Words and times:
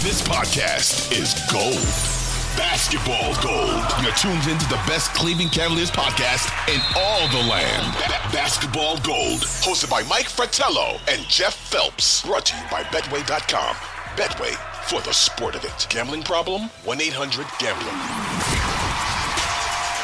This 0.00 0.22
podcast 0.22 1.10
is 1.12 1.34
gold. 1.50 1.74
Basketball 2.56 3.34
gold. 3.42 3.82
You're 4.02 4.14
tuned 4.14 4.46
into 4.50 4.66
the 4.68 4.80
best 4.86 5.12
Cleveland 5.14 5.52
Cavaliers 5.52 5.90
podcast 5.90 6.48
in 6.72 6.80
all 6.96 7.26
the 7.28 7.48
land. 7.48 7.94
Ba- 7.94 8.32
Basketball 8.32 8.98
gold. 8.98 9.40
Hosted 9.40 9.90
by 9.90 10.02
Mike 10.04 10.28
Fratello 10.28 10.98
and 11.08 11.22
Jeff 11.28 11.54
Phelps. 11.54 12.24
Brought 12.24 12.46
to 12.46 12.56
you 12.56 12.62
by 12.70 12.84
Betway.com. 12.84 13.74
Betway 14.16 14.54
for 14.88 15.00
the 15.02 15.12
sport 15.12 15.54
of 15.56 15.64
it. 15.64 15.86
Gambling 15.90 16.22
problem? 16.22 16.70
1 16.84 17.00
800 17.00 17.46
Gambler. 17.58 17.92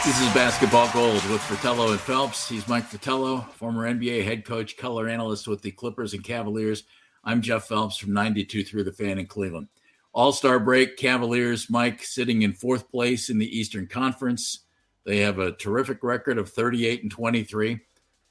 This 0.04 0.20
is 0.20 0.34
Basketball 0.34 0.90
Gold 0.92 1.24
with 1.30 1.40
Fratello 1.40 1.92
and 1.92 2.00
Phelps. 2.00 2.48
He's 2.48 2.68
Mike 2.68 2.84
Fratello, 2.86 3.38
former 3.56 3.88
NBA 3.88 4.24
head 4.24 4.44
coach, 4.44 4.76
color 4.76 5.08
analyst 5.08 5.48
with 5.48 5.62
the 5.62 5.70
Clippers 5.70 6.12
and 6.14 6.22
Cavaliers. 6.22 6.82
I'm 7.24 7.40
Jeff 7.40 7.68
Phelps 7.68 7.96
from 7.96 8.12
92 8.12 8.64
through 8.64 8.84
the 8.84 8.92
fan 8.92 9.18
in 9.18 9.26
Cleveland. 9.26 9.68
All 10.14 10.30
star 10.30 10.60
break, 10.60 10.96
Cavaliers, 10.96 11.68
Mike 11.68 12.04
sitting 12.04 12.42
in 12.42 12.52
fourth 12.52 12.88
place 12.88 13.30
in 13.30 13.38
the 13.38 13.58
Eastern 13.58 13.88
Conference. 13.88 14.60
They 15.04 15.18
have 15.18 15.40
a 15.40 15.50
terrific 15.50 16.04
record 16.04 16.38
of 16.38 16.50
38 16.50 17.02
and 17.02 17.10
23, 17.10 17.80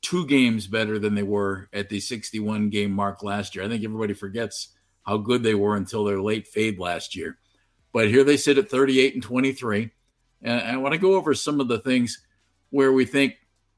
two 0.01 0.25
games 0.25 0.65
better 0.65 0.97
than 0.97 1.13
they 1.13 1.23
were 1.23 1.67
at 1.73 1.89
the 1.89 1.99
61 1.99 2.69
game 2.69 2.91
mark 2.91 3.21
last 3.21 3.53
year. 3.53 3.65
I 3.65 3.67
think 3.67 3.83
everybody 3.83 4.13
forgets 4.13 4.69
how 5.05 5.17
good 5.17 5.43
they 5.43 5.55
were 5.55 5.75
until 5.75 6.05
their 6.05 6.21
late 6.21 6.47
fade 6.47 6.79
last 6.79 7.17
year. 7.17 7.37
But 7.91 8.07
here 8.07 8.23
they 8.23 8.37
sit 8.37 8.57
at 8.57 8.69
38 8.69 9.15
and 9.15 9.21
23. 9.21 9.91
And 10.41 10.61
I 10.61 10.77
want 10.77 10.93
to 10.93 10.99
go 10.99 11.15
over 11.15 11.33
some 11.33 11.59
of 11.59 11.67
the 11.67 11.79
things 11.79 12.23
where 12.69 12.93
we 12.93 13.03
think 13.03 13.35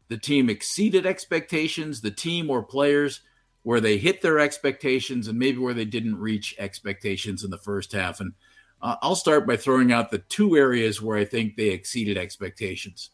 the 0.10 0.18
team 0.20 0.52
exceeded 0.52 1.08
expectations, 1.08 2.02
the 2.02 2.12
team 2.12 2.52
or 2.52 2.62
players 2.62 3.22
where 3.66 3.82
they 3.82 3.98
hit 3.98 4.22
their 4.22 4.38
expectations, 4.38 5.28
and 5.28 5.40
maybe 5.40 5.58
where 5.58 5.74
they 5.74 5.86
didn't 5.86 6.20
reach 6.20 6.54
expectations 6.60 7.44
in 7.44 7.50
the 7.50 7.58
first 7.58 7.94
half. 7.94 8.20
And 8.20 8.34
uh, 8.80 8.98
I'll 9.02 9.16
start 9.16 9.48
by 9.48 9.58
throwing 9.58 9.92
out 9.92 10.12
the 10.12 10.20
two 10.20 10.56
areas 10.56 11.02
where 11.02 11.18
I 11.18 11.26
think 11.26 11.56
they 11.56 11.70
exceeded 11.70 12.16
expectations. 12.16 13.10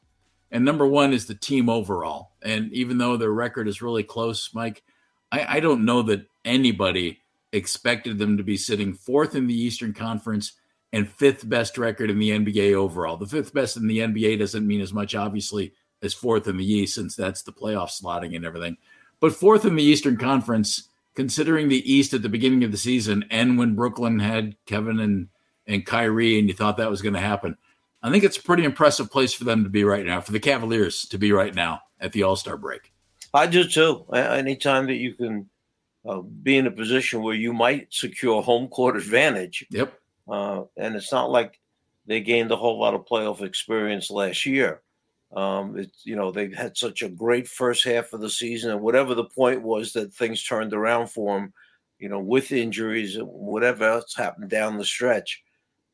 And 0.52 0.66
number 0.66 0.86
one 0.86 1.14
is 1.14 1.26
the 1.26 1.36
team 1.36 1.70
overall. 1.70 2.32
And 2.42 2.70
even 2.74 2.98
though 2.98 3.16
their 3.16 3.32
record 3.32 3.70
is 3.70 3.82
really 3.82 4.04
close, 4.04 4.54
Mike, 4.54 4.84
I, 5.32 5.58
I 5.58 5.60
don't 5.62 5.86
know 5.86 6.02
that 6.02 6.28
anybody 6.44 7.22
expected 7.54 8.18
them 8.18 8.36
to 8.36 8.44
be 8.44 8.58
sitting 8.58 8.94
fourth 8.94 9.36
in 9.36 9.48
the 9.48 9.58
Eastern 9.58 9.94
Conference 9.94 10.52
and 10.92 11.08
fifth 11.08 11.48
best 11.48 11.78
record 11.78 12.10
in 12.10 12.20
the 12.20 12.32
NBA 12.32 12.74
overall. 12.74 13.16
The 13.16 13.26
fifth 13.26 13.54
best 13.54 13.78
in 13.78 13.88
the 13.88 14.00
NBA 14.00 14.38
doesn't 14.40 14.68
mean 14.68 14.82
as 14.82 14.92
much, 14.92 15.16
obviously, 15.16 15.72
as 16.02 16.14
fourth 16.14 16.50
in 16.50 16.58
the 16.58 16.70
East, 16.70 16.96
since 16.96 17.16
that's 17.16 17.44
the 17.44 17.54
playoff 17.54 17.90
slotting 17.90 18.36
and 18.36 18.44
everything. 18.44 18.76
But 19.22 19.34
fourth 19.34 19.64
in 19.64 19.76
the 19.76 19.84
Eastern 19.84 20.18
Conference, 20.18 20.90
considering 21.16 21.70
the 21.70 21.90
East 21.90 22.14
at 22.14 22.24
the 22.24 22.30
beginning 22.30 22.66
of 22.66 22.72
the 22.72 22.78
season 22.78 23.24
and 23.32 23.58
when 23.58 23.76
Brooklyn 23.76 24.20
had 24.20 24.58
Kevin 24.66 25.00
and, 25.00 25.30
and 25.66 25.86
Kyrie, 25.86 26.38
and 26.38 26.50
you 26.50 26.54
thought 26.54 26.78
that 26.78 26.90
was 26.90 27.02
going 27.02 27.14
to 27.14 27.20
happen, 27.20 27.56
I 28.04 28.10
think 28.10 28.24
it's 28.24 28.38
a 28.38 28.44
pretty 28.44 28.64
impressive 28.64 29.12
place 29.12 29.32
for 29.32 29.44
them 29.44 29.64
to 29.64 29.70
be 29.70 29.84
right 29.84 30.06
now, 30.06 30.20
for 30.22 30.32
the 30.32 30.40
Cavaliers 30.40 31.06
to 31.06 31.18
be 31.18 31.32
right 31.32 31.54
now 31.54 31.82
at 32.00 32.12
the 32.12 32.24
All 32.24 32.36
Star 32.36 32.58
break. 32.58 32.92
I 33.34 33.48
do 33.48 33.64
too. 33.64 34.06
Anytime 34.12 34.88
that 34.88 34.96
you 34.96 35.14
can 35.14 35.50
uh, 36.06 36.22
be 36.22 36.58
in 36.58 36.68
a 36.68 36.72
position 36.72 37.22
where 37.22 37.36
you 37.36 37.54
might 37.54 37.94
secure 37.94 38.42
home 38.42 38.68
court 38.68 38.98
advantage. 38.98 39.66
Yep. 39.70 39.94
Uh, 40.28 40.64
and 40.76 40.96
it's 40.96 41.12
not 41.12 41.30
like 41.30 41.60
they 42.08 42.22
gained 42.22 42.52
a 42.52 42.56
whole 42.56 42.80
lot 42.80 42.96
of 42.96 43.06
playoff 43.06 43.42
experience 43.42 44.10
last 44.10 44.46
year. 44.46 44.82
Um, 45.34 45.78
it's 45.78 46.06
you 46.06 46.16
know 46.16 46.32
they 46.32 46.50
had 46.52 46.76
such 46.76 47.02
a 47.02 47.10
great 47.10 47.48
first 47.48 47.84
half 47.86 48.14
of 48.14 48.22
the 48.22 48.30
season, 48.30 48.72
and 48.72 48.82
whatever 48.82 49.16
the 49.16 49.24
point 49.24 49.62
was 49.62 49.94
that 49.94 50.14
things 50.14 50.44
turned 50.44 50.74
around 50.74 51.08
for 51.08 51.40
them, 51.40 51.54
you 52.00 52.10
know, 52.10 52.20
with 52.20 52.52
injuries, 52.52 53.16
and 53.16 53.28
whatever 53.28 53.86
else 53.86 54.14
happened 54.16 54.50
down 54.50 54.78
the 54.78 54.86
stretch, 54.86 55.42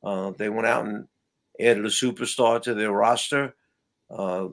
uh, 0.04 0.32
they 0.38 0.50
went 0.50 0.68
out 0.68 0.86
and 0.86 1.08
added 1.60 1.86
a 1.86 1.90
superstar 1.90 2.62
to 2.62 2.74
their 2.74 2.92
roster, 2.92 3.56
uh, 4.10 4.48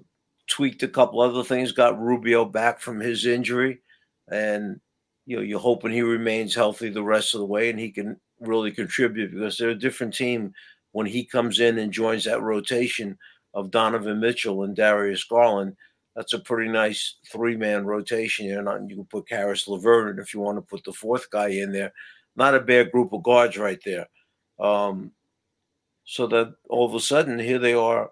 tweaked 0.47 0.83
a 0.83 0.89
couple 0.89 1.21
other 1.21 1.45
things, 1.45 1.73
got 1.73 2.01
Rubio 2.01 2.45
back 2.45 2.81
from 2.81 3.01
his 3.01 3.25
injury, 3.25 3.81
and 4.29 4.81
you 5.27 5.37
know 5.37 5.43
you're 5.43 5.59
hoping 5.59 5.93
he 5.93 6.03
remains 6.03 6.55
healthy 6.55 6.91
the 6.91 7.03
rest 7.03 7.35
of 7.35 7.41
the 7.41 7.47
way 7.47 7.71
and 7.71 7.79
he 7.79 7.91
can 7.91 8.19
really 8.41 8.71
contribute 8.71 9.33
because 9.33 9.57
they're 9.57 9.71
a 9.71 9.75
different 9.75 10.15
team 10.15 10.53
when 10.93 11.07
he 11.07 11.25
comes 11.25 11.61
in 11.61 11.79
and 11.79 11.93
joins 11.93 12.25
that 12.25 12.43
rotation 12.43 13.19
of 13.55 13.71
Donovan 13.71 14.21
Mitchell 14.21 14.65
and 14.65 14.77
Darius 14.77 15.25
Garland. 15.25 15.77
That's 16.15 16.33
a 16.33 16.39
pretty 16.39 16.71
nice 16.71 17.17
three 17.27 17.57
man 17.57 17.85
rotation 17.85 18.49
there. 18.49 18.63
Not, 18.63 18.89
you 18.89 18.97
can 18.97 19.05
put 19.07 19.29
Caris 19.29 19.67
LeVert 19.67 20.11
in 20.11 20.23
if 20.23 20.35
you 20.35 20.41
want 20.41 20.59
to 20.59 20.63
put 20.63 20.85
the 20.85 20.93
fourth 20.93 21.31
guy 21.31 21.49
in 21.49 21.73
there. 21.73 21.93
Not 22.37 22.55
a 22.55 22.61
bad 22.61 22.93
group 22.93 23.13
of 23.13 23.23
guards 23.23 23.57
right 23.57 23.81
there. 23.85 24.09
Um, 24.59 25.13
so 26.05 26.27
that 26.29 26.55
all 26.69 26.85
of 26.85 26.95
a 26.95 27.01
sudden, 27.01 27.39
here 27.39 27.59
they 27.59 27.75
are 27.75 28.11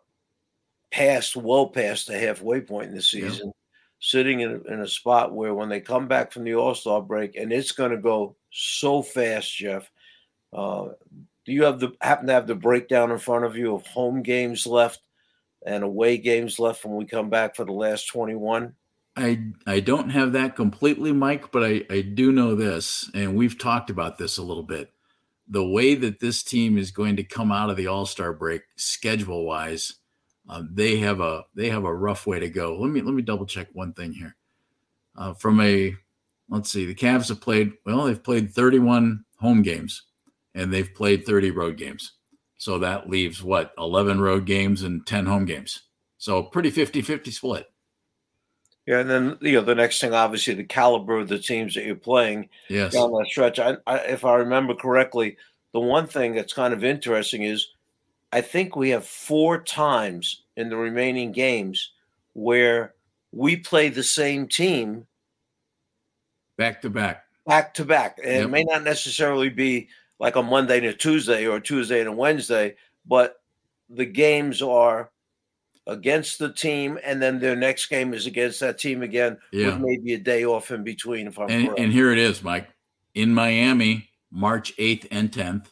past, 0.90 1.36
well 1.36 1.68
past 1.68 2.06
the 2.06 2.18
halfway 2.18 2.60
point 2.60 2.88
in 2.88 2.94
the 2.94 3.02
season, 3.02 3.46
yeah. 3.46 3.52
sitting 4.00 4.40
in 4.40 4.62
a, 4.66 4.72
in 4.72 4.80
a 4.80 4.88
spot 4.88 5.32
where 5.32 5.54
when 5.54 5.68
they 5.68 5.80
come 5.80 6.08
back 6.08 6.32
from 6.32 6.44
the 6.44 6.54
All 6.54 6.74
Star 6.74 7.02
break, 7.02 7.36
and 7.36 7.52
it's 7.52 7.72
going 7.72 7.90
to 7.90 7.98
go 7.98 8.36
so 8.50 9.02
fast, 9.02 9.54
Jeff. 9.54 9.90
Uh, 10.52 10.88
do 11.44 11.52
you 11.52 11.64
have 11.64 11.80
the 11.80 11.92
happen 12.00 12.26
to 12.26 12.32
have 12.32 12.46
the 12.46 12.54
breakdown 12.54 13.10
in 13.10 13.18
front 13.18 13.44
of 13.44 13.56
you 13.56 13.74
of 13.74 13.86
home 13.86 14.22
games 14.22 14.66
left 14.66 15.00
and 15.66 15.84
away 15.84 16.18
games 16.18 16.58
left 16.58 16.84
when 16.84 16.96
we 16.96 17.04
come 17.04 17.30
back 17.30 17.54
for 17.54 17.64
the 17.64 17.72
last 17.72 18.06
21? 18.08 18.74
I 19.16 19.44
I 19.66 19.80
don't 19.80 20.10
have 20.10 20.32
that 20.32 20.56
completely, 20.56 21.12
Mike, 21.12 21.52
but 21.52 21.62
I, 21.62 21.84
I 21.90 22.00
do 22.00 22.32
know 22.32 22.54
this, 22.54 23.10
and 23.14 23.36
we've 23.36 23.58
talked 23.58 23.90
about 23.90 24.16
this 24.16 24.38
a 24.38 24.42
little 24.42 24.62
bit. 24.62 24.90
The 25.48 25.66
way 25.66 25.94
that 25.96 26.20
this 26.20 26.42
team 26.42 26.78
is 26.78 26.90
going 26.90 27.16
to 27.16 27.24
come 27.24 27.52
out 27.52 27.68
of 27.68 27.76
the 27.76 27.88
All 27.88 28.06
Star 28.06 28.32
break, 28.32 28.62
schedule 28.76 29.44
wise, 29.44 29.96
uh, 30.48 30.62
they 30.70 30.96
have 30.98 31.20
a 31.20 31.44
they 31.54 31.68
have 31.68 31.84
a 31.84 31.94
rough 31.94 32.26
way 32.26 32.40
to 32.40 32.48
go. 32.48 32.78
Let 32.78 32.90
me 32.90 33.02
let 33.02 33.14
me 33.14 33.22
double 33.22 33.44
check 33.44 33.68
one 33.72 33.92
thing 33.92 34.12
here. 34.12 34.34
Uh, 35.14 35.34
from 35.34 35.60
a 35.60 35.94
let's 36.48 36.70
see, 36.70 36.86
the 36.86 36.94
Cavs 36.94 37.28
have 37.28 37.40
played 37.40 37.72
well. 37.84 38.04
They've 38.04 38.22
played 38.22 38.52
31 38.52 39.24
home 39.36 39.60
games, 39.60 40.04
and 40.54 40.72
they've 40.72 40.92
played 40.94 41.26
30 41.26 41.50
road 41.50 41.76
games. 41.76 42.12
So 42.62 42.78
that 42.78 43.10
leaves 43.10 43.42
what 43.42 43.72
11 43.76 44.20
road 44.20 44.46
games 44.46 44.84
and 44.84 45.04
10 45.04 45.26
home 45.26 45.46
games. 45.46 45.80
So 46.18 46.44
pretty 46.44 46.70
50-50 46.70 47.32
split. 47.32 47.68
Yeah, 48.86 49.00
and 49.00 49.10
then 49.10 49.36
you 49.40 49.54
know 49.54 49.62
the 49.62 49.74
next 49.74 50.00
thing, 50.00 50.14
obviously, 50.14 50.54
the 50.54 50.62
caliber 50.62 51.18
of 51.18 51.28
the 51.28 51.40
teams 51.40 51.74
that 51.74 51.84
you're 51.84 51.96
playing 51.96 52.50
yes. 52.68 52.92
down 52.92 53.10
that 53.14 53.26
stretch. 53.26 53.58
I, 53.58 53.78
I, 53.84 53.96
if 53.96 54.24
I 54.24 54.36
remember 54.36 54.76
correctly, 54.76 55.38
the 55.72 55.80
one 55.80 56.06
thing 56.06 56.36
that's 56.36 56.52
kind 56.52 56.72
of 56.72 56.84
interesting 56.84 57.42
is 57.42 57.66
I 58.32 58.42
think 58.42 58.76
we 58.76 58.90
have 58.90 59.04
four 59.04 59.60
times 59.60 60.42
in 60.56 60.68
the 60.68 60.76
remaining 60.76 61.32
games 61.32 61.90
where 62.34 62.94
we 63.32 63.56
play 63.56 63.88
the 63.88 64.04
same 64.04 64.46
team 64.46 65.08
back 66.56 66.80
to 66.82 66.90
back, 66.90 67.24
back 67.44 67.74
to 67.74 67.84
back. 67.84 68.20
And 68.22 68.34
yep. 68.34 68.44
it 68.44 68.50
may 68.50 68.62
not 68.62 68.84
necessarily 68.84 69.48
be 69.48 69.88
like 70.22 70.36
a 70.36 70.42
Monday 70.42 70.78
and 70.78 70.86
a 70.86 70.94
Tuesday 70.94 71.48
or 71.48 71.56
a 71.56 71.60
Tuesday 71.60 71.98
and 71.98 72.08
a 72.08 72.12
Wednesday, 72.12 72.76
but 73.04 73.42
the 73.90 74.06
games 74.06 74.62
are 74.62 75.10
against 75.88 76.38
the 76.38 76.52
team, 76.52 76.96
and 77.02 77.20
then 77.20 77.40
their 77.40 77.56
next 77.56 77.86
game 77.86 78.14
is 78.14 78.24
against 78.24 78.60
that 78.60 78.78
team 78.78 79.02
again, 79.02 79.36
yeah. 79.50 79.66
with 79.66 79.80
maybe 79.80 80.14
a 80.14 80.18
day 80.18 80.44
off 80.44 80.70
in 80.70 80.84
between. 80.84 81.26
If 81.26 81.40
I'm 81.40 81.50
and, 81.50 81.66
correct. 81.66 81.80
and 81.80 81.92
here 81.92 82.12
it 82.12 82.18
is, 82.18 82.40
Mike, 82.40 82.68
in 83.16 83.34
Miami, 83.34 84.10
March 84.30 84.74
8th 84.76 85.08
and 85.10 85.32
10th, 85.32 85.66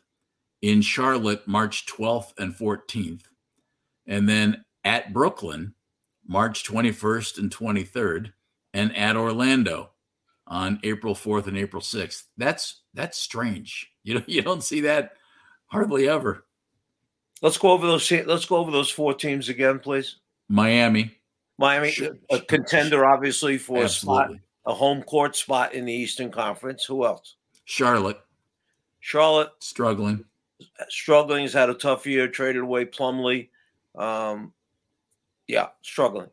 in 0.60 0.82
Charlotte 0.82 1.46
March 1.46 1.86
12th 1.86 2.32
and 2.36 2.52
14th, 2.52 3.22
and 4.04 4.28
then 4.28 4.64
at 4.82 5.12
Brooklyn 5.12 5.74
March 6.26 6.64
21st 6.64 7.38
and 7.38 7.54
23rd, 7.54 8.32
and 8.74 8.96
at 8.96 9.16
Orlando 9.16 9.90
on 10.48 10.80
April 10.82 11.14
4th 11.14 11.46
and 11.46 11.56
April 11.56 11.80
6th. 11.80 12.24
That's 12.36 12.82
that's 12.92 13.16
strange. 13.16 13.89
You 14.02 14.14
know, 14.14 14.22
you 14.26 14.42
don't 14.42 14.62
see 14.62 14.82
that 14.82 15.12
hardly 15.66 16.08
ever. 16.08 16.44
Let's 17.42 17.58
go 17.58 17.70
over 17.70 17.86
those. 17.86 18.10
Let's 18.10 18.44
go 18.44 18.56
over 18.56 18.70
those 18.70 18.90
four 18.90 19.14
teams 19.14 19.48
again, 19.48 19.78
please. 19.78 20.16
Miami, 20.48 21.16
Miami, 21.58 21.94
a 22.30 22.40
contender, 22.40 23.06
obviously 23.06 23.56
for 23.56 23.84
Absolutely. 23.84 24.24
a 24.24 24.28
spot, 24.28 24.40
a 24.66 24.74
home 24.74 25.02
court 25.02 25.36
spot 25.36 25.74
in 25.74 25.84
the 25.84 25.92
Eastern 25.92 26.30
Conference. 26.30 26.84
Who 26.84 27.04
else? 27.04 27.36
Charlotte. 27.64 28.20
Charlotte 29.00 29.50
struggling. 29.60 30.24
Struggling 30.88 31.42
has 31.42 31.52
had 31.52 31.70
a 31.70 31.74
tough 31.74 32.06
year. 32.06 32.28
Traded 32.28 32.62
away 32.62 32.84
Plumlee. 32.84 33.48
Um, 33.94 34.52
yeah, 35.46 35.68
struggling. 35.82 36.28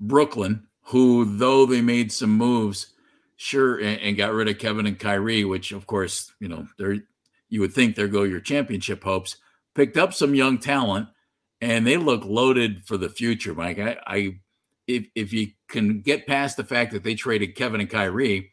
Brooklyn, 0.00 0.66
who 0.82 1.36
though 1.36 1.66
they 1.66 1.80
made 1.80 2.12
some 2.12 2.30
moves, 2.30 2.88
sure, 3.36 3.78
and, 3.78 4.00
and, 4.00 4.16
got 4.16 4.32
rid 4.32 4.48
of 4.48 4.58
Kevin 4.58 4.86
and 4.86 4.98
Kyrie, 4.98 5.44
which 5.44 5.72
of 5.72 5.86
course 5.86 6.32
you 6.40 6.48
know 6.48 6.66
they're 6.78 6.98
you 7.52 7.60
would 7.60 7.74
think 7.74 7.94
there 7.94 8.08
go 8.08 8.22
your 8.22 8.40
championship 8.40 9.04
hopes. 9.04 9.36
Picked 9.74 9.98
up 9.98 10.14
some 10.14 10.34
young 10.34 10.56
talent, 10.56 11.08
and 11.60 11.86
they 11.86 11.98
look 11.98 12.24
loaded 12.24 12.82
for 12.86 12.96
the 12.96 13.10
future, 13.10 13.54
Mike. 13.54 13.78
I, 13.78 13.98
I 14.06 14.38
if 14.86 15.04
if 15.14 15.34
you 15.34 15.48
can 15.68 16.00
get 16.00 16.26
past 16.26 16.56
the 16.56 16.64
fact 16.64 16.92
that 16.92 17.04
they 17.04 17.14
traded 17.14 17.54
Kevin 17.54 17.82
and 17.82 17.90
Kyrie, 17.90 18.50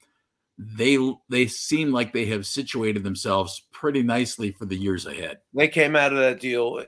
they 0.58 0.98
they 1.30 1.48
seem 1.48 1.94
like 1.94 2.12
they 2.12 2.26
have 2.26 2.46
situated 2.46 3.06
themselves 3.06 3.64
pretty 3.72 4.04
nicely 4.04 4.52
for 4.52 4.66
the 4.66 4.76
years 4.76 5.06
ahead. 5.06 5.38
They 5.54 5.70
came 5.70 5.96
out 5.96 6.12
of 6.12 6.20
that 6.20 6.42
deal 6.42 6.84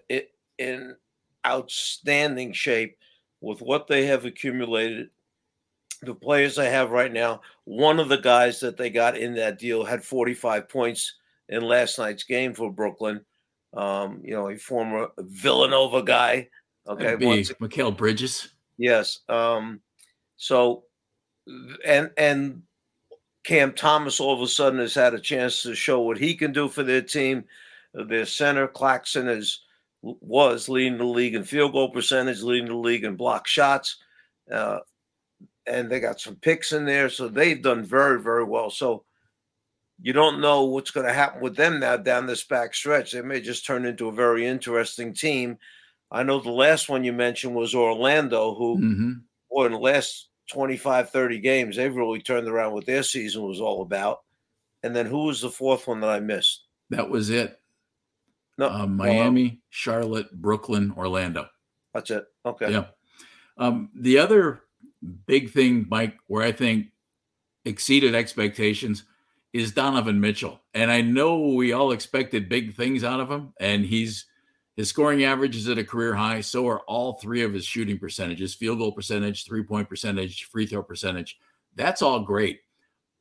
in 0.60 0.96
outstanding 1.48 2.52
shape 2.52 2.98
with 3.40 3.62
what 3.62 3.88
they 3.88 4.06
have 4.08 4.26
accumulated. 4.26 5.12
The 6.02 6.14
players 6.14 6.58
they 6.58 6.72
have 6.72 6.92
right 6.92 7.12
now, 7.14 7.40
one 7.64 8.02
of 8.02 8.10
the 8.10 8.18
guys 8.18 8.60
that 8.60 8.76
they 8.76 8.90
got 8.90 9.18
in 9.18 9.36
that 9.36 9.60
deal 9.60 9.86
had 9.86 10.04
45 10.04 10.68
points 10.68 11.14
in 11.52 11.62
last 11.62 12.00
night's 12.00 12.24
game 12.24 12.54
for 12.54 12.72
Brooklyn. 12.72 13.22
Um, 13.74 14.22
you 14.24 14.34
know, 14.34 14.50
a 14.50 14.58
former 14.58 15.10
Villanova 15.20 16.02
guy. 16.02 16.48
Okay, 16.88 17.16
Mikal 17.16 17.96
Bridges. 17.96 18.50
Yes. 18.78 19.20
Um, 19.30 19.82
so, 20.38 20.86
and 21.86 22.10
and 22.18 22.64
Cam 23.44 23.74
Thomas 23.74 24.20
all 24.20 24.34
of 24.34 24.42
a 24.42 24.48
sudden 24.48 24.80
has 24.80 24.96
had 24.96 25.14
a 25.14 25.20
chance 25.20 25.62
to 25.64 25.76
show 25.76 26.02
what 26.02 26.18
he 26.18 26.34
can 26.34 26.52
do 26.52 26.68
for 26.68 26.84
their 26.84 27.02
team. 27.02 27.44
Their 27.94 28.26
center 28.26 28.68
Claxton 28.68 29.28
is 29.28 29.62
was 30.02 30.68
leading 30.68 30.98
the 30.98 31.06
league 31.06 31.36
in 31.36 31.44
field 31.44 31.74
goal 31.74 31.92
percentage, 31.92 32.42
leading 32.42 32.70
the 32.70 32.76
league 32.76 33.04
in 33.04 33.16
block 33.16 33.46
shots, 33.46 33.98
uh, 34.52 34.80
and 35.68 35.92
they 35.92 36.00
got 36.00 36.20
some 36.20 36.36
picks 36.38 36.72
in 36.72 36.86
there, 36.86 37.10
so 37.10 37.28
they've 37.28 37.62
done 37.62 37.84
very 37.84 38.20
very 38.20 38.44
well. 38.44 38.70
So 38.70 39.04
you 40.02 40.14
don't 40.14 40.42
know 40.42 40.66
what's 40.66 40.92
going 40.92 41.06
to 41.06 41.14
happen 41.14 41.42
with 41.42 41.56
them 41.56 41.80
now 41.80 41.96
down 41.96 42.26
this 42.26 42.44
back 42.44 42.74
stretch. 42.74 43.12
They 43.12 43.22
may 43.22 43.40
just 43.40 43.66
turn 43.66 43.86
into 43.86 44.08
a 44.08 44.14
very 44.14 44.46
interesting 44.46 45.14
team. 45.14 45.58
I 46.12 46.24
know 46.24 46.40
the 46.40 46.52
last 46.52 46.90
one 46.90 47.04
you 47.04 47.14
mentioned 47.14 47.56
was 47.56 47.76
Orlando, 47.76 48.56
who, 48.56 48.78
mm-hmm. 48.78 49.12
boy, 49.50 49.66
in 49.68 49.72
the 49.74 49.78
last 49.78 50.30
25, 50.52 51.12
30 51.12 51.40
games, 51.40 51.76
they've 51.76 51.96
really 51.96 52.22
turned 52.22 52.48
around 52.48 52.74
what 52.74 52.86
their 52.86 53.04
season 53.04 53.44
was 53.44 53.62
all 53.62 53.84
about. 53.84 54.22
And 54.84 54.96
then 54.96 55.06
who 55.06 55.26
was 55.26 55.42
the 55.42 55.50
fourth 55.50 55.88
one 55.88 56.02
that 56.02 56.10
I 56.10 56.20
missed? 56.20 56.66
That 56.90 57.10
was 57.10 57.30
it. 57.30 57.58
No, 58.58 58.70
uh, 58.70 58.88
Miami, 58.88 59.62
Charlotte, 59.70 60.32
Brooklyn, 60.32 60.94
Orlando. 60.98 61.48
That's 61.94 62.10
it. 62.12 62.26
Okay. 62.46 62.72
Yeah. 62.72 62.86
Um, 63.58 63.90
the 63.96 64.18
other 64.18 64.64
big 65.28 65.52
thing, 65.52 65.86
Mike, 65.90 66.16
where 66.28 66.44
I 66.44 66.52
think 66.52 66.88
exceeded 67.66 68.16
expectations 68.16 69.04
is 69.54 69.72
Donovan 69.72 70.20
Mitchell. 70.20 70.62
And 70.74 70.92
I 70.92 71.02
know 71.02 71.50
we 71.50 71.74
all 71.74 71.92
expected 71.92 72.50
big 72.50 72.76
things 72.76 73.04
out 73.04 73.20
of 73.20 73.30
him, 73.30 73.54
and 73.60 73.86
he's 73.86 74.26
his 74.78 74.90
scoring 74.90 75.24
average 75.24 75.56
is 75.56 75.68
at 75.68 75.78
a 75.78 75.84
career 75.84 76.16
high. 76.16 76.42
So 76.42 76.68
are 76.68 76.80
all 76.82 77.14
three 77.14 77.44
of 77.44 77.54
his 77.54 77.66
shooting 77.66 78.00
percentages 78.00 78.56
field 78.56 78.80
goal 78.80 78.94
percentage, 78.94 79.46
three 79.46 79.64
point 79.64 79.90
percentage, 79.90 80.46
free 80.46 80.66
throw 80.66 80.84
percentage. 80.84 81.38
That's 81.76 82.02
all 82.02 82.22
great. 82.22 82.62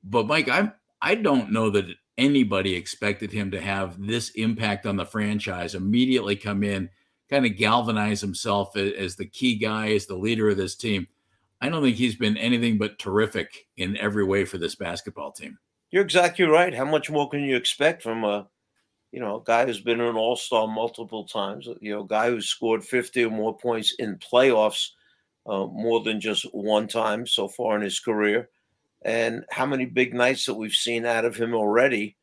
But 0.05 0.27
Mike, 0.27 0.49
I'm 0.49 0.73
I 1.03 1.17
don't 1.17 1.53
know 1.53 1.71
that 1.71 1.87
anybody 2.19 2.75
expected 2.75 3.33
him 3.33 3.51
to 3.51 3.61
have 3.61 4.01
this 4.05 4.31
impact 4.31 4.87
on 4.87 4.97
the 4.97 5.07
franchise, 5.07 5.75
immediately 5.75 6.37
come 6.37 6.63
in, 6.63 6.91
kind 7.31 7.47
of 7.47 7.57
galvanize 7.57 8.21
himself 8.21 8.77
as 8.77 9.17
the 9.17 9.27
key 9.27 9.57
guy, 9.57 9.93
as 9.93 10.07
the 10.07 10.17
leader 10.17 10.51
of 10.51 10.57
this 10.57 10.77
team. 10.77 11.09
I 11.61 11.69
don't 11.69 11.83
think 11.83 11.97
he's 11.97 12.17
been 12.17 12.37
anything 12.37 12.79
but 12.79 12.99
terrific 12.99 13.67
in 13.77 13.97
every 13.97 14.25
way 14.25 14.45
for 14.45 14.59
this 14.59 14.75
basketball 14.75 15.33
team. 15.33 15.59
You're 15.91 16.05
exactly 16.05 16.45
right. 16.45 16.75
How 16.75 16.85
much 16.85 17.11
more 17.11 17.29
can 17.29 17.41
you 17.43 17.57
expect 17.57 18.03
from 18.03 18.25
a 18.25 18.49
you 19.13 19.21
know, 19.21 19.41
guy 19.41 19.67
who's 19.67 19.81
been 19.81 20.01
an 20.01 20.17
all 20.17 20.37
star 20.37 20.69
multiple 20.69 21.25
times, 21.25 21.69
you 21.81 21.93
know, 21.93 22.03
a 22.03 22.07
guy 22.07 22.31
who's 22.31 22.49
scored 22.49 22.85
50 22.85 23.25
or 23.25 23.31
more 23.31 23.57
points 23.57 23.95
in 23.99 24.17
playoffs 24.19 24.91
uh, 25.47 25.67
more 25.67 26.01
than 26.03 26.21
just 26.21 26.45
one 26.55 26.87
time 26.87 27.27
so 27.27 27.49
far 27.49 27.77
in 27.77 27.83
his 27.83 27.99
career. 27.99 28.49
And 29.03 29.45
how 29.51 29.67
many 29.67 29.87
big 29.87 30.15
nights 30.15 30.47
that 30.47 30.55
we've 30.55 30.73
seen 30.73 31.07
out 31.07 31.25
of 31.25 31.35
him 31.35 31.55
already, 31.55 32.17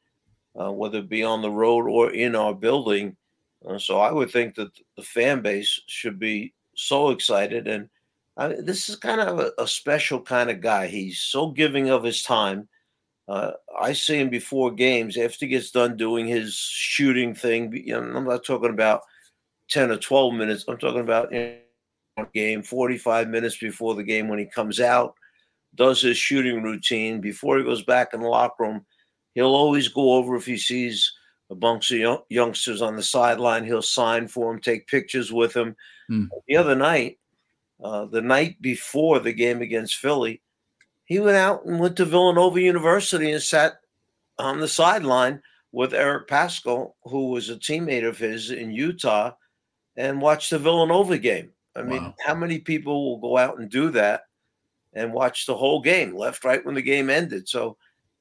uh, 0.59 0.71
whether 0.71 0.99
it 0.99 1.09
be 1.09 1.23
on 1.23 1.41
the 1.41 1.51
road 1.51 1.87
or 1.87 2.11
in 2.11 2.35
our 2.35 2.53
building. 2.53 3.17
Uh, 3.67 3.79
so 3.79 3.99
I 3.99 4.11
would 4.11 4.31
think 4.31 4.55
that 4.55 4.71
the 4.95 5.03
fan 5.03 5.41
base 5.41 5.81
should 5.87 6.19
be 6.19 6.53
so 6.75 7.09
excited. 7.09 7.67
And 7.67 7.89
uh, 8.37 8.53
this 8.59 8.87
is 8.87 8.95
kind 8.95 9.19
of 9.19 9.39
a, 9.39 9.51
a 9.57 9.67
special 9.67 10.21
kind 10.21 10.49
of 10.49 10.61
guy. 10.61 10.87
He's 10.87 11.19
so 11.19 11.49
giving 11.49 11.89
of 11.89 12.03
his 12.03 12.23
time 12.23 12.69
uh, 13.27 13.51
I 13.77 13.93
see 13.93 14.19
him 14.19 14.29
before 14.29 14.71
games 14.71 15.17
after 15.17 15.45
he 15.45 15.49
gets 15.49 15.71
done 15.71 15.97
doing 15.97 16.25
his 16.25 16.55
shooting 16.55 17.35
thing. 17.35 17.73
You 17.73 17.99
know, 17.99 18.17
I'm 18.17 18.23
not 18.23 18.45
talking 18.45 18.69
about 18.69 19.01
10 19.69 19.91
or 19.91 19.97
12 19.97 20.33
minutes. 20.33 20.63
I'm 20.67 20.77
talking 20.77 21.01
about 21.01 21.33
you 21.33 21.57
know, 22.17 22.25
game 22.33 22.63
45 22.63 23.27
minutes 23.27 23.57
before 23.57 23.95
the 23.95 24.03
game 24.03 24.29
when 24.29 24.39
he 24.39 24.45
comes 24.45 24.79
out, 24.79 25.13
does 25.75 26.01
his 26.01 26.17
shooting 26.17 26.63
routine 26.63 27.19
before 27.19 27.57
he 27.57 27.65
goes 27.65 27.83
back 27.83 28.13
in 28.13 28.21
the 28.21 28.29
locker 28.29 28.63
room. 28.63 28.85
He'll 29.35 29.55
always 29.55 29.89
go 29.89 30.13
over 30.13 30.35
if 30.37 30.45
he 30.45 30.57
sees 30.57 31.11
a 31.49 31.55
bunch 31.55 31.91
of 31.91 31.97
young, 31.97 32.19
youngsters 32.29 32.81
on 32.81 32.95
the 32.95 33.03
sideline. 33.03 33.65
He'll 33.65 33.81
sign 33.81 34.27
for 34.29 34.51
them, 34.51 34.61
take 34.61 34.87
pictures 34.87 35.33
with 35.33 35.53
them. 35.53 35.75
Hmm. 36.07 36.25
The 36.47 36.55
other 36.55 36.75
night, 36.75 37.19
uh, 37.83 38.05
the 38.05 38.21
night 38.21 38.61
before 38.61 39.19
the 39.19 39.33
game 39.33 39.61
against 39.61 39.97
Philly, 39.97 40.41
he 41.07 41.19
went 41.19 41.37
out 41.37 41.65
and 41.65 41.79
went 41.79 41.95
to 41.97 42.05
Villanova 42.05 42.61
University 42.61 43.31
and 43.31 43.41
sat 43.41 43.79
on 44.37 44.59
the 44.59 44.67
sideline 44.67 45.41
with 45.71 45.93
Eric 45.93 46.27
Paschall, 46.27 46.95
who 47.03 47.29
was 47.29 47.49
a 47.49 47.55
teammate 47.55 48.05
of 48.05 48.17
his 48.17 48.51
in 48.51 48.71
Utah, 48.71 49.31
and 49.95 50.21
watched 50.21 50.49
the 50.49 50.59
Villanova 50.59 51.17
game. 51.17 51.51
I 51.77 51.81
mean, 51.81 52.03
wow. 52.03 52.15
how 52.25 52.35
many 52.35 52.59
people 52.59 53.05
will 53.05 53.19
go 53.19 53.37
out 53.37 53.57
and 53.57 53.69
do 53.69 53.89
that 53.91 54.23
and 54.93 55.13
watch 55.13 55.45
the 55.45 55.55
whole 55.55 55.81
game, 55.81 56.13
left, 56.13 56.43
right, 56.43 56.63
when 56.65 56.75
the 56.75 56.81
game 56.81 57.09
ended? 57.09 57.47
So 57.47 57.77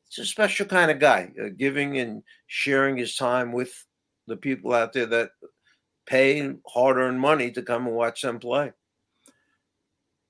it's 0.06 0.18
a 0.18 0.24
special 0.24 0.66
kind 0.66 0.90
of 0.90 1.00
guy, 1.00 1.32
uh, 1.42 1.48
giving 1.56 1.98
and 1.98 2.22
sharing 2.46 2.96
his 2.96 3.16
time 3.16 3.50
with 3.50 3.84
the 4.28 4.36
people 4.36 4.72
out 4.72 4.92
there 4.92 5.06
that 5.06 5.30
pay 6.06 6.54
hard 6.68 6.98
earned 6.98 7.18
money 7.18 7.50
to 7.50 7.62
come 7.62 7.88
and 7.88 7.96
watch 7.96 8.22
them 8.22 8.38
play. 8.38 8.72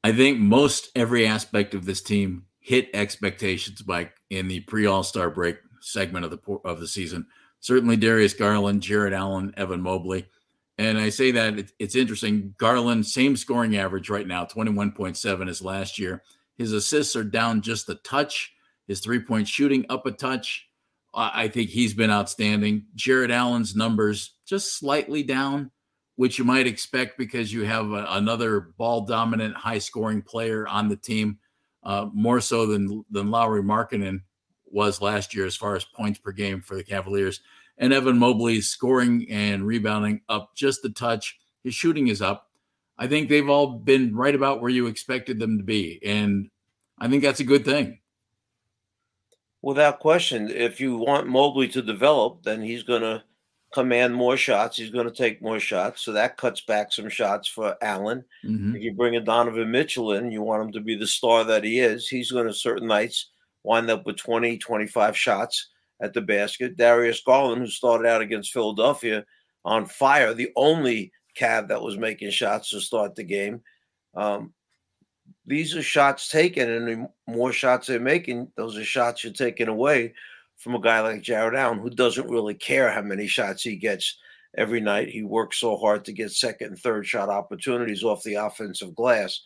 I 0.07 0.13
think 0.13 0.39
most 0.39 0.93
every 0.95 1.27
aspect 1.27 1.75
of 1.75 1.85
this 1.85 2.01
team 2.01 2.45
hit 2.61 2.91
expectations, 2.95 3.83
Mike, 3.85 4.13
in 4.31 4.47
the 4.47 4.61
pre 4.61 4.87
All 4.87 5.03
Star 5.03 5.31
break 5.31 5.57
segment 5.81 6.25
of 6.25 6.31
the 6.31 6.61
of 6.65 6.79
the 6.79 6.87
season. 6.87 7.27
Certainly, 7.59 7.97
Darius 7.97 8.33
Garland, 8.33 8.83
Jarrett 8.83 9.13
Allen, 9.13 9.53
Evan 9.57 9.83
Mobley, 9.83 10.29
and 10.79 10.97
I 10.97 11.09
say 11.09 11.33
that 11.33 11.73
it's 11.81 11.97
interesting. 11.97 12.55
Garland, 12.57 13.05
same 13.05 13.35
scoring 13.35 13.77
average 13.77 14.09
right 14.09 14.29
now, 14.29 14.45
twenty 14.45 14.71
one 14.71 14.93
point 14.93 15.17
seven 15.17 15.49
as 15.49 15.61
last 15.61 15.99
year. 15.99 16.23
His 16.57 16.73
assists 16.73 17.17
are 17.17 17.25
down 17.25 17.61
just 17.61 17.89
a 17.89 17.97
touch. 17.97 18.55
His 18.87 19.01
three 19.01 19.19
point 19.19 19.49
shooting 19.49 19.87
up 19.89 20.07
a 20.07 20.13
touch. 20.13 20.69
I 21.15 21.49
think 21.49 21.71
he's 21.71 21.95
been 21.95 22.13
outstanding. 22.13 22.85
Jarrett 22.95 23.33
Allen's 23.33 23.75
numbers 23.75 24.37
just 24.47 24.79
slightly 24.79 25.25
down 25.25 25.73
which 26.17 26.39
you 26.39 26.45
might 26.45 26.67
expect 26.67 27.19
because 27.19 27.53
you 27.53 27.63
have 27.65 27.93
a, 27.93 28.07
another 28.11 28.73
ball 28.77 29.03
dominant, 29.03 29.55
high 29.55 29.79
scoring 29.79 30.23
player 30.23 30.67
on 30.67 30.89
the 30.89 30.97
team, 30.97 31.39
uh, 31.85 32.07
more 32.13 32.41
so 32.41 32.67
than 32.67 33.05
than 33.11 33.31
Lauri 33.31 33.63
Markkanen 33.63 34.23
was 34.65 35.01
last 35.01 35.35
year 35.35 35.47
as 35.47 35.57
far 35.57 35.77
as 35.77 35.85
points 35.85 36.19
per 36.19 36.33
game 36.33 36.61
for 36.61 36.75
the 36.75 36.83
Cavaliers. 36.83 37.41
And 37.79 37.93
Evan 37.93 38.19
Mobley's 38.19 38.69
scoring 38.69 39.27
and 39.31 39.67
rebounding 39.67 40.23
up 40.29 40.57
just 40.57 40.85
a 40.85 40.91
touch. 40.91 41.39
His 41.63 41.75
shooting 41.75 42.09
is 42.09 42.23
up. 42.23 42.51
I 42.99 43.07
think 43.07 43.29
they've 43.29 43.49
all 43.49 43.67
been 43.67 44.17
right 44.17 44.35
about 44.35 44.63
where 44.63 44.71
you 44.71 44.87
expected 44.87 45.39
them 45.39 45.59
to 45.59 45.65
be, 45.65 46.01
and 46.05 46.49
I 46.99 47.09
think 47.09 47.23
that's 47.23 47.41
a 47.41 47.45
good 47.45 47.65
thing. 47.65 47.99
Without 49.61 50.01
question, 50.01 50.49
if 50.49 50.81
you 50.81 50.97
want 50.97 51.27
Mobley 51.27 51.69
to 51.69 51.83
develop, 51.83 52.43
then 52.45 52.63
he's 52.63 52.85
going 52.85 53.03
to 53.03 53.23
command 53.77 54.15
more 54.15 54.39
shots. 54.39 54.79
He's 54.79 54.89
going 54.89 55.05
to 55.07 55.13
take 55.13 55.43
more 55.43 55.61
shots. 55.61 56.01
So 56.01 56.13
that 56.13 56.39
cuts 56.39 56.63
back 56.63 56.95
some 56.95 57.11
shots 57.11 57.47
for 57.47 57.77
Allen. 57.83 58.25
Mm-hmm. 58.43 58.75
If 58.75 58.83
you 58.83 58.95
bring 58.95 59.17
a 59.17 59.21
Donovan 59.21 59.71
Mitchell 59.71 60.15
in, 60.15 60.31
you 60.31 60.41
want 60.41 60.63
him 60.63 60.73
to 60.73 60.81
be 60.81 60.97
the 60.97 61.07
star 61.07 61.45
that 61.45 61.63
he 61.63 61.81
is. 61.81 62.09
He's 62.09 62.33
going 62.33 62.47
to 62.47 62.55
certain 62.55 62.89
nights 62.89 63.29
wind 63.65 63.91
up 63.91 64.07
with 64.07 64.17
20, 64.17 64.57
25 64.57 65.15
shots 65.15 65.69
at 66.01 66.15
the 66.15 66.23
basket. 66.23 66.79
Darius 66.79 67.21
Garland, 67.21 67.61
who 67.61 67.69
started 67.69 68.09
out 68.09 68.23
against 68.23 68.51
Philadelphia 68.51 69.27
on 69.67 69.85
fire, 69.85 70.33
the 70.33 70.53
only 70.57 71.13
Cav 71.39 71.69
that 71.69 71.83
was 71.83 71.99
making 71.99 72.31
shots 72.31 72.71
to 72.71 72.81
start 72.81 73.15
the 73.15 73.25
game. 73.25 73.61
Um, 74.15 74.55
these 75.45 75.77
are 75.77 75.83
shots 75.83 76.31
taken, 76.31 76.71
and 76.71 76.89
the 76.89 77.11
more 77.31 77.53
shots 77.53 77.89
they're 77.89 78.01
making, 78.01 78.51
those 78.57 78.79
are 78.79 78.85
shots 78.85 79.23
you're 79.23 79.35
taking 79.35 79.69
away 79.69 80.15
from 80.57 80.75
a 80.75 80.81
guy 80.81 81.01
like 81.01 81.23
Jarrett 81.23 81.59
Allen, 81.59 81.79
who 81.79 81.91
doesn't 81.91 82.31
really 82.31 82.55
care 82.55 82.91
how 82.91 83.03
many 83.03 83.27
shots 83.27 83.63
he 83.63 83.77
gets 83.77 84.19
every 84.57 84.81
night. 84.81 85.09
He 85.09 85.23
works 85.23 85.59
so 85.59 85.77
hard 85.77 86.05
to 86.05 86.13
get 86.13 86.33
second 86.33 86.69
and 86.69 86.79
third 86.79 87.07
shot 87.07 87.29
opportunities 87.29 88.03
off 88.03 88.23
the 88.23 88.35
offensive 88.35 88.95
glass. 88.95 89.41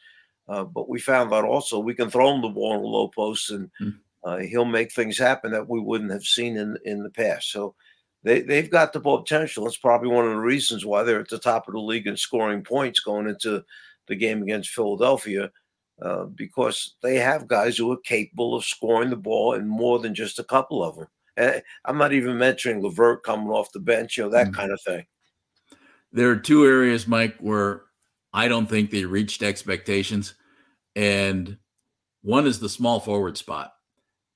Uh, 0.49 0.65
but 0.65 0.89
we 0.89 0.99
found 0.99 1.33
out 1.33 1.45
also 1.45 1.79
we 1.79 1.95
can 1.95 2.11
throw 2.11 2.35
him 2.35 2.43
the 2.43 2.49
ball 2.49 2.77
in 2.77 2.83
the 2.83 2.89
low 2.89 3.09
post, 3.09 3.51
and 3.51 3.71
mm. 3.81 3.95
uh, 4.25 4.39
he'll 4.39 4.65
make 4.65 4.93
things 4.93 5.17
happen 5.17 5.53
that 5.53 5.69
we 5.69 5.81
wouldn't 5.81 6.11
have 6.11 6.25
seen 6.25 6.57
in 6.57 6.77
in 6.85 7.03
the 7.03 7.11
past. 7.11 7.53
So 7.53 7.75
they 8.25 8.41
they've 8.41 8.71
got 8.71 8.93
the 8.93 9.01
potential. 9.01 9.67
It's 9.67 9.77
probably 9.77 10.09
one 10.09 10.25
of 10.25 10.33
the 10.33 10.39
reasons 10.39 10.85
why 10.85 11.03
they're 11.03 11.21
at 11.21 11.29
the 11.29 11.39
top 11.39 11.69
of 11.69 11.75
the 11.75 11.81
league 11.81 12.07
in 12.07 12.17
scoring 12.17 12.63
points 12.63 13.01
going 13.01 13.29
into 13.29 13.63
the 14.09 14.17
game 14.17 14.43
against 14.43 14.71
Philadelphia. 14.71 15.51
Uh, 16.03 16.25
because 16.25 16.97
they 17.03 17.17
have 17.17 17.47
guys 17.47 17.77
who 17.77 17.93
are 17.93 17.99
capable 17.99 18.55
of 18.55 18.65
scoring 18.65 19.11
the 19.11 19.17
ball 19.17 19.53
and 19.53 19.69
more 19.69 19.99
than 19.99 20.15
just 20.15 20.39
a 20.39 20.45
couple 20.45 20.83
of 20.83 20.97
them. 20.97 21.07
And 21.37 21.63
I'm 21.85 21.99
not 21.99 22.15
even 22.15 22.39
mentioning 22.39 22.83
LeVert 22.83 23.23
coming 23.23 23.49
off 23.49 23.73
the 23.73 23.81
bench, 23.81 24.17
you 24.17 24.25
know, 24.25 24.31
that 24.31 24.47
mm-hmm. 24.47 24.55
kind 24.55 24.73
of 24.73 24.81
thing. 24.81 25.05
There 26.11 26.31
are 26.31 26.37
two 26.37 26.65
areas, 26.65 27.07
Mike, 27.07 27.37
where 27.39 27.83
I 28.33 28.49
don't 28.49 28.67
think 28.67 28.91
they 28.91 29.05
reached 29.05 29.43
expectations. 29.43 30.35
And 30.97 31.59
one 32.23 32.47
is 32.47 32.61
the 32.61 32.69
small 32.69 32.99
forward 32.99 33.37
spot, 33.37 33.73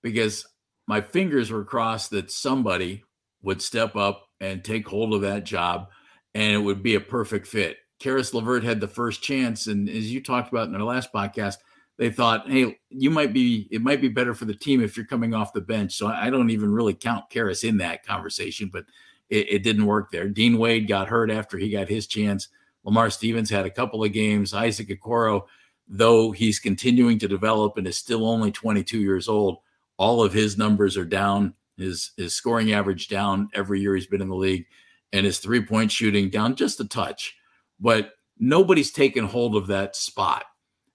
because 0.02 0.46
my 0.86 1.00
fingers 1.00 1.50
were 1.50 1.64
crossed 1.64 2.10
that 2.10 2.30
somebody 2.30 3.04
would 3.42 3.62
step 3.62 3.96
up 3.96 4.26
and 4.38 4.62
take 4.62 4.86
hold 4.86 5.14
of 5.14 5.22
that 5.22 5.44
job 5.44 5.88
and 6.34 6.52
it 6.52 6.58
would 6.58 6.82
be 6.82 6.94
a 6.94 7.00
perfect 7.00 7.46
fit. 7.46 7.78
Caris 7.98 8.34
LeVert 8.34 8.64
had 8.64 8.80
the 8.80 8.88
first 8.88 9.22
chance, 9.22 9.66
and 9.66 9.88
as 9.88 10.12
you 10.12 10.22
talked 10.22 10.52
about 10.52 10.68
in 10.68 10.74
our 10.74 10.82
last 10.82 11.12
podcast, 11.12 11.56
they 11.96 12.10
thought, 12.10 12.50
hey, 12.50 12.78
you 12.90 13.10
might 13.10 13.32
be 13.32 13.68
it 13.70 13.82
might 13.82 14.00
be 14.00 14.08
better 14.08 14.34
for 14.34 14.46
the 14.46 14.54
team 14.54 14.82
if 14.82 14.96
you're 14.96 15.06
coming 15.06 15.32
off 15.32 15.52
the 15.52 15.60
bench. 15.60 15.94
So 15.94 16.06
I 16.06 16.30
don't 16.30 16.50
even 16.50 16.72
really 16.72 16.94
count 16.94 17.30
Caris 17.30 17.62
in 17.62 17.78
that 17.78 18.04
conversation, 18.04 18.68
but 18.72 18.84
it, 19.30 19.46
it, 19.48 19.62
didn't 19.62 19.86
work 19.86 20.10
there. 20.10 20.28
Dean 20.28 20.58
Wade 20.58 20.88
got 20.88 21.08
hurt 21.08 21.30
after 21.30 21.56
he 21.56 21.70
got 21.70 21.88
his 21.88 22.06
chance. 22.06 22.48
Lamar 22.82 23.10
Stevens 23.10 23.48
had 23.48 23.64
a 23.64 23.70
couple 23.70 24.04
of 24.04 24.12
games. 24.12 24.52
Isaac 24.52 24.88
Okoro, 24.88 25.44
though 25.88 26.32
he's 26.32 26.58
continuing 26.58 27.18
to 27.20 27.28
develop 27.28 27.78
and 27.78 27.86
is 27.86 27.96
still 27.96 28.26
only 28.26 28.50
22 28.50 28.98
years 28.98 29.28
old, 29.28 29.58
all 29.96 30.22
of 30.22 30.32
his 30.32 30.58
numbers 30.58 30.96
are 30.96 31.04
down. 31.04 31.54
His 31.76 32.10
his 32.16 32.34
scoring 32.34 32.72
average 32.72 33.08
down 33.08 33.48
every 33.54 33.80
year 33.80 33.94
he's 33.94 34.06
been 34.06 34.22
in 34.22 34.28
the 34.28 34.34
league, 34.34 34.66
and 35.12 35.24
his 35.24 35.38
three 35.38 35.64
point 35.64 35.92
shooting 35.92 36.28
down 36.28 36.56
just 36.56 36.80
a 36.80 36.84
touch 36.84 37.36
but 37.80 38.12
nobody's 38.38 38.90
taken 38.90 39.24
hold 39.24 39.56
of 39.56 39.68
that 39.68 39.96
spot. 39.96 40.44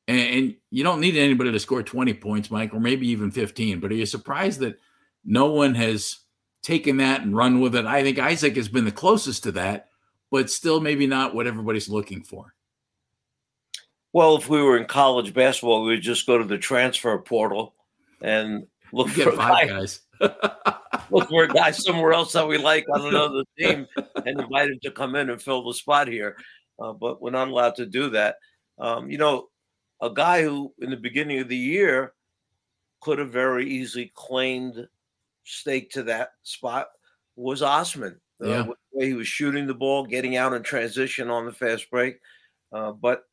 And, 0.08 0.20
and, 0.20 0.56
you 0.72 0.84
don't 0.84 1.02
need 1.02 1.16
anybody 1.16 1.52
to 1.52 1.60
score 1.60 1.84
20 1.84 2.14
points, 2.16 2.50
Mike, 2.50 2.74
or 2.74 2.80
maybe 2.80 3.08
even 3.10 3.32
15. 3.32 3.80
But 3.80 3.92
are 3.92 3.96
you 3.96 4.06
surprised 4.06 4.60
that 4.62 4.80
no 5.24 5.52
one 5.52 5.76
has 5.76 6.18
taken 6.64 6.98
that 6.98 7.22
and 7.22 7.36
run 7.36 7.60
with 7.60 7.76
it? 7.76 7.86
I 7.86 8.02
think 8.02 8.18
Isaac 8.18 8.56
has 8.56 8.68
been 8.68 8.86
the 8.86 8.92
closest 8.92 9.44
to 9.44 9.52
that, 9.54 9.90
but 10.32 10.50
still 10.50 10.80
maybe 10.80 11.06
not 11.06 11.36
what 11.36 11.48
everybody's 11.48 11.90
looking 11.90 12.24
for. 12.24 12.54
Well, 14.12 14.36
if 14.38 14.50
we 14.50 14.62
were 14.62 14.78
in 14.78 14.86
college 14.86 15.34
basketball, 15.34 15.84
we 15.84 15.92
would 15.92 16.02
just 16.02 16.26
go 16.26 16.40
to 16.40 16.44
the 16.44 16.58
transfer 16.58 17.16
portal 17.20 17.76
and 18.22 18.66
look 18.92 19.10
for 19.10 19.32
five 19.34 19.70
guys. 19.70 20.02
look 21.12 21.30
for 21.30 21.44
a 21.44 21.48
guy 21.48 21.72
somewhere 21.72 22.14
else 22.14 22.34
that 22.34 22.48
we 22.48 22.58
like 22.58 22.86
on 22.92 23.06
another 23.06 23.44
team 23.60 23.88
and 24.26 24.40
invite 24.40 24.70
him 24.70 24.80
to 24.82 24.92
come 24.92 25.16
in 25.16 25.30
and 25.30 25.42
fill 25.42 25.64
the 25.64 25.74
spot 25.74 26.08
here 26.08 26.36
uh, 26.80 26.94
but 26.94 27.22
we're 27.22 27.32
not 27.32 27.48
allowed 27.48 27.76
to 27.76 27.86
do 27.86 28.10
that. 28.12 28.38
Um, 28.78 29.10
you 29.10 29.18
know, 29.18 29.48
a 30.02 30.10
guy 30.10 30.44
who 30.44 30.74
in 30.80 30.90
the 30.90 30.98
beginning 30.98 31.40
of 31.40 31.50
the 31.50 31.58
year 31.58 32.14
could 33.02 33.20
have 33.20 33.32
very 33.32 33.70
easily 33.70 34.12
claimed 34.16 34.88
stake 35.44 35.92
to 35.92 36.04
that 36.04 36.32
spot 36.44 36.88
was 37.36 37.62
Osman. 37.62 38.20
Uh, 38.42 38.48
yeah. 38.48 38.60
Uh, 38.62 38.64
the 38.64 38.74
way 38.94 39.08
he 39.08 39.14
was 39.14 39.28
shooting 39.28 39.68
the 39.68 39.74
ball, 39.74 40.06
getting 40.06 40.38
out 40.38 40.54
in 40.54 40.64
transition 40.64 41.30
on 41.30 41.46
the 41.46 41.52
fast 41.52 41.90
break. 41.92 42.20
Uh, 42.72 42.92
but 42.92 43.24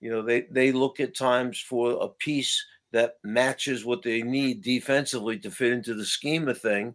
you 0.00 0.10
know, 0.10 0.22
they 0.22 0.42
they 0.50 0.72
look 0.72 1.00
at 1.00 1.16
times 1.16 1.58
for 1.58 1.92
a 2.02 2.08
piece 2.08 2.64
that 2.92 3.14
matches 3.24 3.84
what 3.84 4.02
they 4.02 4.22
need 4.22 4.62
defensively 4.62 5.38
to 5.38 5.50
fit 5.50 5.72
into 5.72 5.94
the 5.94 6.04
scheme 6.04 6.48
of 6.48 6.60
thing. 6.60 6.94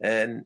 And 0.00 0.44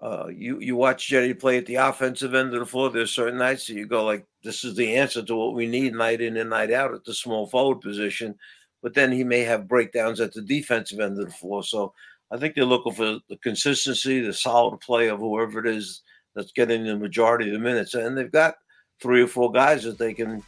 uh, 0.00 0.28
you 0.28 0.60
you 0.60 0.76
watch 0.76 1.10
Cedi 1.10 1.38
play 1.38 1.58
at 1.58 1.66
the 1.66 1.76
offensive 1.76 2.34
end 2.34 2.54
of 2.54 2.60
the 2.60 2.66
floor. 2.66 2.90
There's 2.90 3.10
certain 3.10 3.38
nights 3.38 3.66
that 3.66 3.74
you 3.74 3.86
go 3.86 4.04
like, 4.04 4.24
this 4.44 4.62
is 4.62 4.76
the 4.76 4.96
answer 4.96 5.22
to 5.22 5.34
what 5.34 5.54
we 5.54 5.66
need 5.66 5.94
night 5.94 6.20
in 6.20 6.36
and 6.36 6.50
night 6.50 6.70
out 6.70 6.94
at 6.94 7.04
the 7.04 7.14
small 7.14 7.46
forward 7.48 7.80
position. 7.80 8.36
But 8.80 8.94
then 8.94 9.10
he 9.10 9.24
may 9.24 9.40
have 9.40 9.66
breakdowns 9.66 10.20
at 10.20 10.32
the 10.32 10.42
defensive 10.42 11.00
end 11.00 11.18
of 11.18 11.26
the 11.26 11.32
floor. 11.32 11.64
So 11.64 11.92
I 12.30 12.36
think 12.36 12.54
they're 12.54 12.64
looking 12.64 12.92
for 12.92 13.18
the 13.28 13.36
consistency, 13.42 14.20
the 14.20 14.32
solid 14.32 14.78
play 14.80 15.08
of 15.08 15.18
whoever 15.18 15.58
it 15.58 15.66
is 15.66 16.02
that's 16.34 16.52
getting 16.52 16.84
the 16.84 16.96
majority 16.96 17.48
of 17.48 17.54
the 17.54 17.58
minutes, 17.58 17.94
and 17.94 18.16
they've 18.16 18.30
got 18.30 18.54
three 19.02 19.22
or 19.22 19.26
four 19.26 19.50
guys 19.50 19.82
that 19.82 19.98
they 19.98 20.14
can 20.14 20.42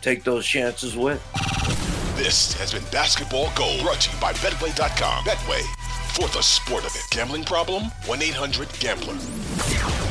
take 0.00 0.22
those 0.22 0.46
chances 0.46 0.96
with. 0.96 1.20
This 2.16 2.52
has 2.54 2.72
been 2.72 2.84
Basketball 2.92 3.50
Gold, 3.56 3.82
brought 3.82 4.00
to 4.02 4.12
you 4.12 4.20
by 4.20 4.32
Betway.com. 4.34 5.24
Betway 5.24 5.85
for 6.16 6.28
the 6.28 6.42
sport 6.42 6.86
of 6.86 6.96
it. 6.96 7.04
Gambling 7.10 7.44
problem? 7.44 7.84
1 8.06 8.22
800 8.22 8.68
Gambler. 8.80 10.05